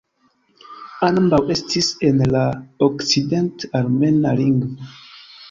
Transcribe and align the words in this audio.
Ambaŭ 1.07 1.39
estis 1.55 1.89
en 2.07 2.23
la 2.37 2.41
okcident-armena 2.89 4.35
lingvo. 4.43 4.91